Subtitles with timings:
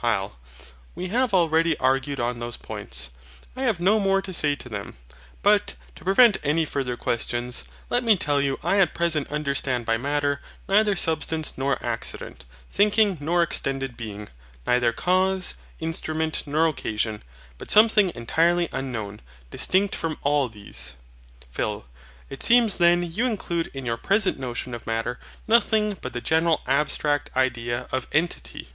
[0.00, 0.30] HYL.
[0.94, 3.10] We have already argued on those points.
[3.56, 4.94] I have no more to say to them.
[5.42, 9.96] But, to prevent any farther questions, let me tell you I at present understand by
[9.98, 14.28] MATTER neither substance nor accident, thinking nor extended being,
[14.64, 17.24] neither cause, instrument, nor occasion,
[17.58, 19.20] but Something entirely unknown,
[19.50, 20.94] distinct from all these.
[21.50, 21.86] PHIL.
[22.30, 25.18] It seems then you include in your present notion of Matter
[25.48, 28.68] nothing but the general abstract idea of ENTITY.